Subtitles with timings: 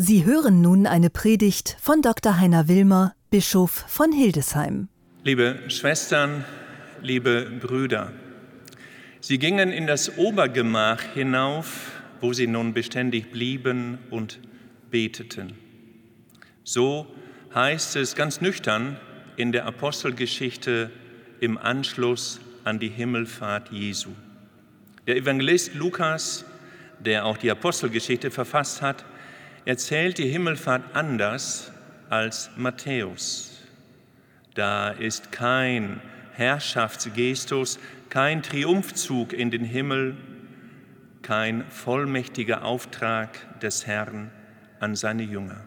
[0.00, 2.38] Sie hören nun eine Predigt von Dr.
[2.38, 4.86] Heiner Wilmer, Bischof von Hildesheim.
[5.24, 6.44] Liebe Schwestern,
[7.02, 8.12] liebe Brüder,
[9.18, 11.90] sie gingen in das Obergemach hinauf,
[12.20, 14.38] wo sie nun beständig blieben und
[14.88, 15.54] beteten.
[16.62, 17.08] So
[17.52, 19.00] heißt es ganz nüchtern
[19.36, 20.92] in der Apostelgeschichte
[21.40, 24.10] im Anschluss an die Himmelfahrt Jesu.
[25.08, 26.44] Der Evangelist Lukas,
[27.00, 29.04] der auch die Apostelgeschichte verfasst hat,
[29.68, 31.70] erzählt die Himmelfahrt anders
[32.08, 33.60] als Matthäus.
[34.54, 36.00] Da ist kein
[36.32, 37.78] Herrschaftsgestus,
[38.08, 40.16] kein Triumphzug in den Himmel,
[41.20, 44.30] kein vollmächtiger Auftrag des Herrn
[44.80, 45.60] an seine Jünger.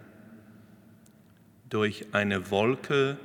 [1.69, 3.17] Durch eine Wolke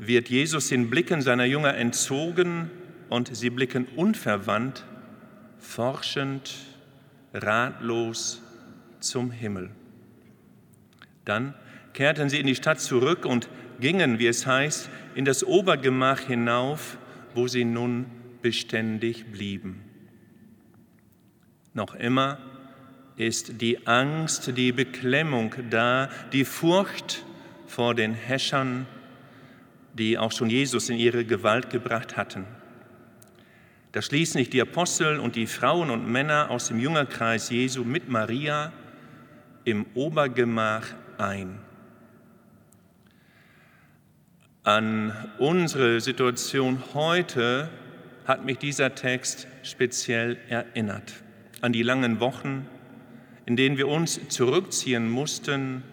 [0.00, 2.72] wird Jesus den Blicken seiner Jünger entzogen
[3.08, 4.84] und sie blicken unverwandt,
[5.60, 6.52] forschend,
[7.32, 8.42] ratlos
[8.98, 9.70] zum Himmel.
[11.26, 11.54] Dann
[11.92, 13.48] kehrten sie in die Stadt zurück und
[13.80, 16.96] gingen, wie es heißt, in das Obergemach hinauf,
[17.34, 18.06] wo sie nun
[18.40, 19.82] beständig blieben.
[21.74, 22.38] Noch immer
[23.16, 27.24] ist die Angst, die Beklemmung da, die Furcht
[27.66, 28.86] vor den Häschern,
[29.94, 32.44] die auch schon Jesus in ihre Gewalt gebracht hatten.
[33.92, 38.08] Da schließen nicht die Apostel und die Frauen und Männer aus dem Jüngerkreis Jesu mit
[38.08, 38.72] Maria
[39.64, 40.86] im Obergemach
[41.18, 41.58] ein.
[44.62, 47.68] An unsere Situation heute
[48.24, 51.14] hat mich dieser Text speziell erinnert.
[51.60, 52.66] An die langen Wochen,
[53.46, 55.84] in denen wir uns zurückziehen mussten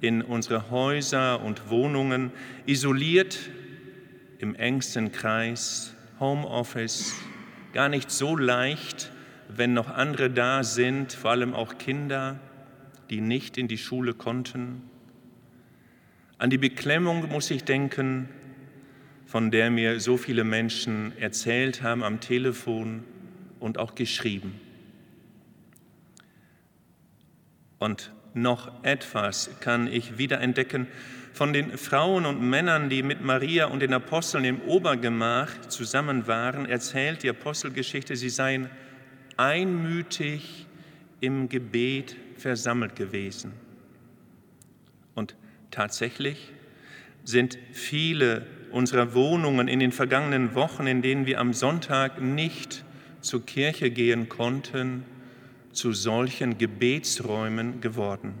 [0.00, 2.32] in unsere Häuser und Wohnungen,
[2.66, 3.38] isoliert
[4.38, 7.14] im engsten Kreis, Homeoffice,
[7.74, 9.10] gar nicht so leicht,
[9.48, 12.38] wenn noch andere da sind, vor allem auch Kinder,
[13.10, 14.82] die nicht in die Schule konnten.
[16.38, 18.28] An die Beklemmung muss ich denken,
[19.26, 23.04] von der mir so viele Menschen erzählt haben am Telefon
[23.60, 24.60] und auch geschrieben.
[27.78, 30.86] Und noch etwas kann ich wiederentdecken
[31.32, 36.66] von den Frauen und Männern, die mit Maria und den Aposteln im Obergemach zusammen waren,
[36.66, 38.70] erzählt die Apostelgeschichte, sie seien
[39.36, 40.66] einmütig
[41.24, 43.52] im Gebet versammelt gewesen.
[45.14, 45.36] Und
[45.70, 46.52] tatsächlich
[47.24, 52.84] sind viele unserer Wohnungen in den vergangenen Wochen, in denen wir am Sonntag nicht
[53.20, 55.04] zur Kirche gehen konnten,
[55.72, 58.34] zu solchen Gebetsräumen geworden.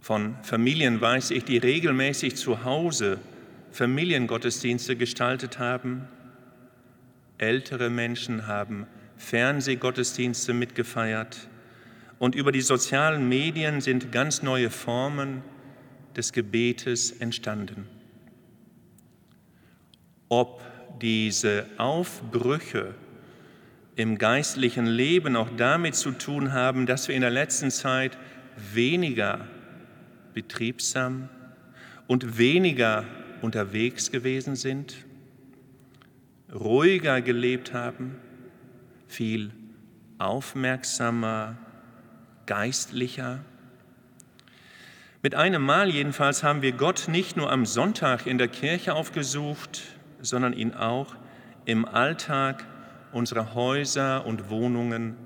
[0.00, 3.18] Von Familien weiß ich, die regelmäßig zu Hause
[3.70, 6.08] Familiengottesdienste gestaltet haben.
[7.36, 8.86] Ältere Menschen haben
[9.18, 11.48] Fernsehgottesdienste mitgefeiert.
[12.18, 15.42] Und über die sozialen Medien sind ganz neue Formen
[16.16, 17.86] des Gebetes entstanden.
[20.28, 20.62] Ob
[21.00, 22.94] diese Aufbrüche
[23.94, 28.16] im geistlichen Leben auch damit zu tun haben, dass wir in der letzten Zeit
[28.72, 29.46] weniger
[30.34, 31.28] betriebsam
[32.06, 33.04] und weniger
[33.42, 34.96] unterwegs gewesen sind,
[36.52, 38.16] ruhiger gelebt haben,
[39.08, 39.50] viel
[40.18, 41.56] aufmerksamer,
[42.46, 43.40] geistlicher.
[45.22, 49.82] Mit einem Mal jedenfalls haben wir Gott nicht nur am Sonntag in der Kirche aufgesucht,
[50.20, 51.16] sondern ihn auch
[51.64, 52.64] im Alltag
[53.12, 55.16] unserer Häuser und Wohnungen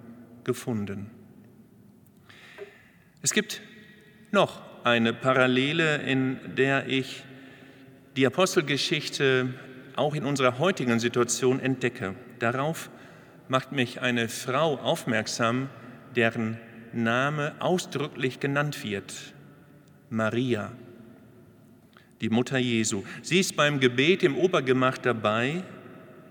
[0.45, 1.11] gefunden.
[3.21, 3.61] Es gibt
[4.31, 7.23] noch eine Parallele, in der ich
[8.17, 9.55] die Apostelgeschichte
[9.95, 12.15] auch in unserer heutigen Situation entdecke.
[12.39, 12.91] Darauf
[13.49, 15.69] macht mich eine Frau aufmerksam,
[16.15, 16.59] deren
[16.93, 19.15] Name ausdrücklich genannt wird,
[20.11, 20.73] Maria,
[22.21, 23.03] die Mutter Jesu.
[23.23, 25.63] Sie ist beim Gebet im Obergemach dabei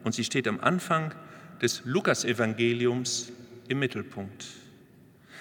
[0.03, 1.13] und sie steht am Anfang
[1.61, 3.31] des Lukasevangeliums
[3.67, 4.45] im Mittelpunkt.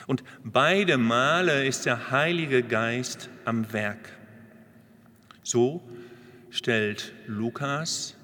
[0.06, 4.10] Und beide Male ist der Heilige Geist am Werk.
[5.42, 5.82] So
[6.50, 8.16] stellt Lukas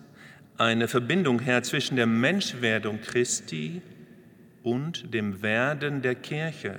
[0.59, 3.83] eine Verbindung her zwischen der Menschwerdung Christi
[4.63, 6.77] und dem Werden der Kirche.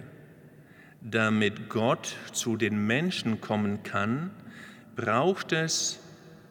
[1.02, 4.32] Damit Gott zu den Menschen kommen kann,
[4.96, 6.00] braucht es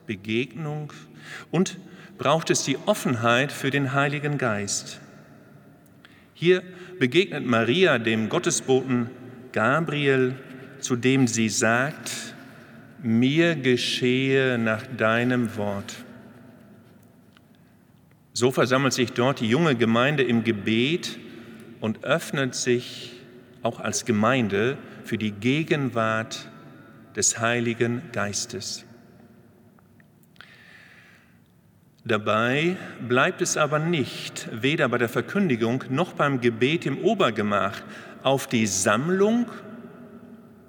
[0.06, 0.92] Begegnung
[1.50, 1.78] und
[2.16, 5.00] braucht es die Offenheit für den Heiligen Geist.
[6.32, 6.62] Hier
[6.98, 9.10] begegnet Maria dem Gottesboten
[9.52, 10.36] Gabriel,
[10.80, 12.34] zu dem sie sagt,
[13.02, 16.05] mir geschehe nach deinem Wort.
[18.36, 21.18] So versammelt sich dort die junge Gemeinde im Gebet
[21.80, 23.14] und öffnet sich
[23.62, 26.50] auch als Gemeinde für die Gegenwart
[27.16, 28.84] des Heiligen Geistes.
[32.04, 32.76] Dabei
[33.08, 37.80] bleibt es aber nicht, weder bei der Verkündigung noch beim Gebet im Obergemach.
[38.22, 39.46] Auf die Sammlung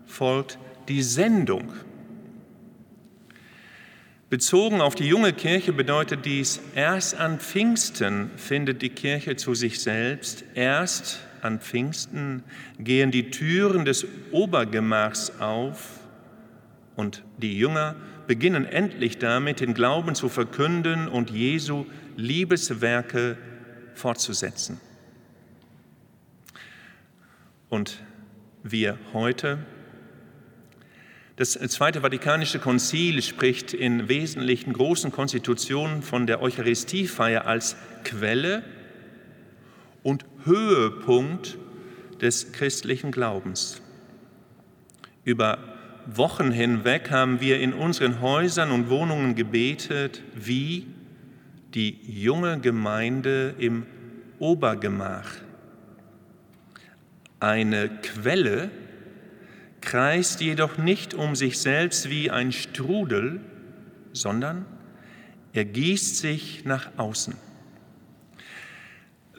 [0.06, 1.74] folgt die Sendung.
[4.30, 9.80] Bezogen auf die junge Kirche bedeutet dies, erst an Pfingsten findet die Kirche zu sich
[9.80, 12.44] selbst, erst an Pfingsten
[12.78, 16.02] gehen die Türen des Obergemachs auf
[16.98, 17.96] und die Jünger
[18.28, 21.86] beginnen endlich damit, den Glauben zu verkünden und Jesu
[22.18, 23.38] Liebeswerke
[23.94, 24.82] fortzusetzen.
[27.70, 28.04] Und
[28.64, 29.60] wir heute,
[31.38, 38.64] das Zweite Vatikanische Konzil spricht in wesentlichen großen Konstitutionen von der Eucharistiefeier als Quelle
[40.02, 41.60] und Höhepunkt
[42.20, 43.84] des christlichen Glaubens.
[45.26, 45.60] Über
[46.08, 50.88] Wochen hinweg haben wir in unseren Häusern und Wohnungen gebetet, wie
[51.76, 53.86] die junge Gemeinde im
[54.40, 55.30] Obergemach.
[57.40, 58.72] Eine Quelle
[59.88, 63.40] kreist jedoch nicht um sich selbst wie ein Strudel,
[64.12, 64.66] sondern
[65.54, 67.36] er gießt sich nach außen.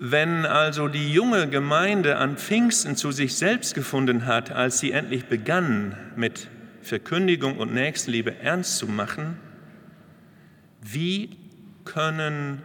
[0.00, 5.26] Wenn also die junge Gemeinde an Pfingsten zu sich selbst gefunden hat, als sie endlich
[5.26, 6.48] begann, mit
[6.80, 9.36] Verkündigung und Nächstenliebe ernst zu machen,
[10.80, 11.36] wie
[11.84, 12.62] können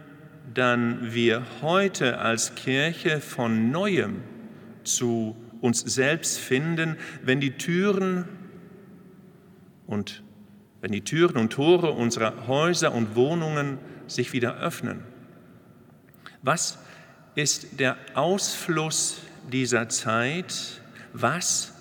[0.54, 4.22] dann wir heute als Kirche von neuem
[4.84, 8.28] zu uns selbst finden, wenn die Türen
[9.86, 10.22] und
[10.80, 15.02] wenn die Türen und Tore unserer Häuser und Wohnungen sich wieder öffnen?
[16.42, 16.78] Was
[17.34, 20.82] ist der Ausfluss dieser Zeit?
[21.12, 21.72] Was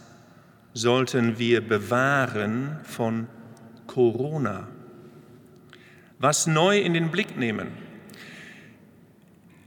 [0.74, 3.28] sollten wir bewahren von
[3.88, 4.68] Corona.
[6.20, 7.83] Was neu in den Blick nehmen.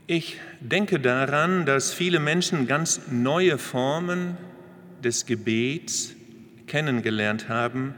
[0.09, 4.37] Ich denke daran, dass viele Menschen ganz neue Formen
[5.03, 6.15] des Gebets
[6.65, 7.93] kennengelernt haben.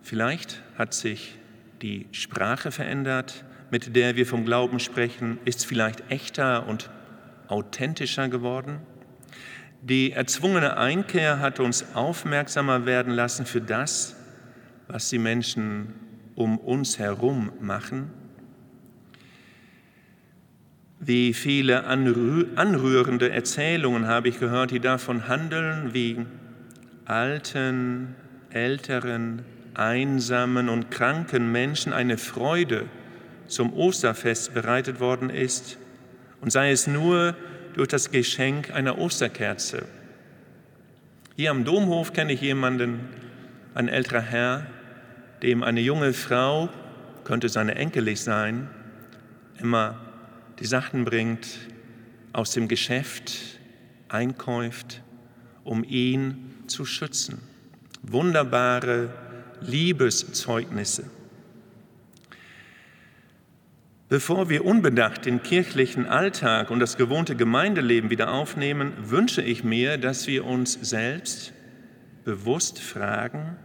[0.00, 1.36] Vielleicht hat sich
[1.82, 6.88] die Sprache verändert, mit der wir vom Glauben sprechen, ist vielleicht echter und
[7.46, 8.78] authentischer geworden.
[9.82, 14.16] Die erzwungene Einkehr hat uns aufmerksamer werden lassen für das,
[14.88, 15.92] was die Menschen
[16.36, 18.21] um uns herum machen.
[21.04, 26.24] Wie viele anrührende Erzählungen habe ich gehört, die davon handeln, wie
[27.06, 28.14] alten,
[28.50, 29.42] älteren,
[29.74, 32.84] einsamen und kranken Menschen eine Freude
[33.48, 35.76] zum Osterfest bereitet worden ist,
[36.40, 37.34] und sei es nur
[37.74, 39.86] durch das Geschenk einer Osterkerze.
[41.34, 43.00] Hier am Domhof kenne ich jemanden,
[43.74, 44.66] ein älterer Herr,
[45.42, 46.68] dem eine junge Frau,
[47.24, 48.70] könnte seine Enkelin sein,
[49.58, 49.98] immer
[50.58, 51.46] die Sachen bringt
[52.32, 53.58] aus dem Geschäft,
[54.08, 55.02] einkäuft,
[55.64, 57.40] um ihn zu schützen.
[58.02, 59.12] Wunderbare
[59.60, 61.04] Liebeszeugnisse.
[64.08, 69.96] Bevor wir unbedacht den kirchlichen Alltag und das gewohnte Gemeindeleben wieder aufnehmen, wünsche ich mir,
[69.96, 71.54] dass wir uns selbst
[72.24, 73.56] bewusst fragen,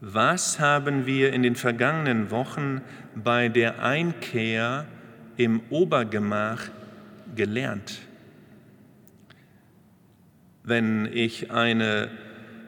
[0.00, 2.80] was haben wir in den vergangenen Wochen
[3.14, 4.86] bei der Einkehr
[5.36, 6.68] im Obergemach
[7.34, 8.00] gelernt?
[10.64, 12.10] Wenn ich eine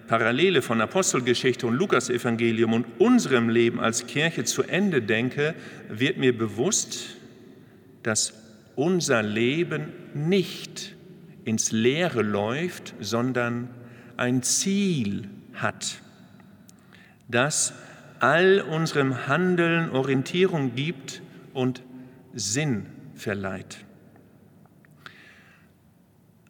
[0.08, 5.54] Parallele von Apostelgeschichte und Lukasevangelium und unserem Leben als Kirche zu Ende denke,
[5.88, 7.16] wird mir bewusst,
[8.02, 8.34] dass
[8.76, 10.94] unser Leben nicht
[11.44, 13.68] ins Leere läuft, sondern
[14.16, 16.00] ein Ziel hat,
[17.28, 17.74] das
[18.20, 21.82] all unserem Handeln Orientierung gibt und
[22.34, 23.84] Sinn verleiht.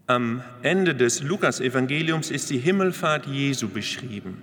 [0.07, 4.43] Am Ende des Lukasevangeliums ist die Himmelfahrt Jesu beschrieben.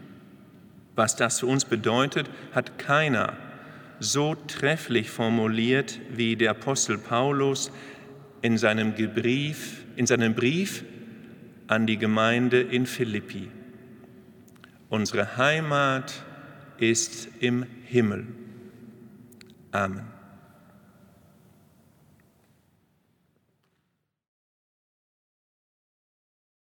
[0.96, 3.38] Was das für uns bedeutet, hat keiner
[4.00, 7.72] so trefflich formuliert wie der Apostel Paulus
[8.42, 10.84] in seinem Brief, in seinem Brief
[11.68, 13.50] an die Gemeinde in Philippi.
[14.90, 16.26] Unsere Heimat
[16.78, 18.26] ist im Himmel.
[19.72, 20.21] Amen.